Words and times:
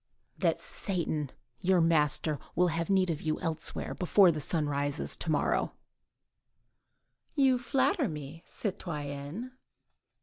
"That 0.39 0.59
Satan, 0.59 1.31
your 1.59 1.79
master, 1.79 2.39
will 2.55 2.69
have 2.69 2.89
need 2.89 3.11
of 3.11 3.21
you 3.21 3.39
elsewhere, 3.39 3.93
before 3.93 4.31
the 4.31 4.41
sun 4.41 4.65
rises 4.67 5.15
to 5.17 5.29
day." 5.31 5.69
"You 7.35 7.59
flatter 7.59 8.07
me, 8.07 8.41
citoyenne." 8.43 9.51